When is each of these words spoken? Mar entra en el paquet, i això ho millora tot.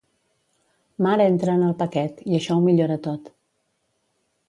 Mar 1.09 1.19
entra 1.27 1.55
en 1.59 1.67
el 1.67 1.77
paquet, 1.83 2.25
i 2.33 2.41
això 2.41 2.57
ho 2.59 2.67
millora 2.71 3.01
tot. 3.11 3.31